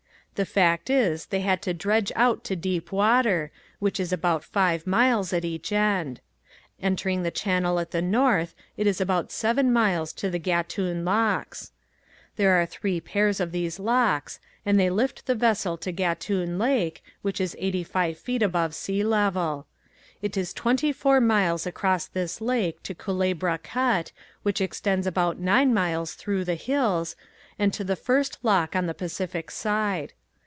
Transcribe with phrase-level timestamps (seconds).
[0.35, 4.87] The fact is they had to dredge out to deep water which is about five
[4.87, 6.19] miles at each end.
[6.81, 11.73] Entering the channel at the north it is about seven miles to the Gatun locks.
[12.37, 17.03] There are three pairs of these locks and they lift the vessel to Gatun Lake,
[17.21, 19.67] which is eighty five feet above sea level.
[20.23, 24.11] It is twenty four miles across this lake to Culebra Cut,
[24.41, 27.15] which extends about nine miles through the hills,
[27.59, 30.13] and to the first lock on the Pacific side.